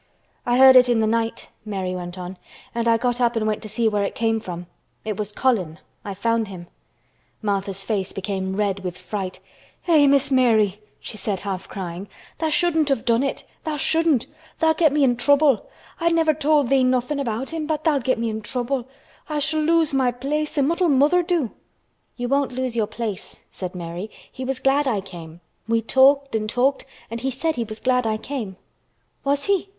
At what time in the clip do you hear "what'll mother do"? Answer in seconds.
20.67-21.51